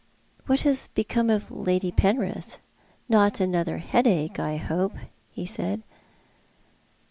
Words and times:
"Wliat 0.47 0.63
has 0.63 0.87
become 0.95 1.29
of 1.29 1.51
Lady 1.51 1.91
Penrith— 1.91 2.57
not 3.07 3.39
another 3.39 3.77
headache, 3.77 4.39
I 4.39 4.57
hope?" 4.57 4.95
he 5.29 5.45
said. 5.45 5.83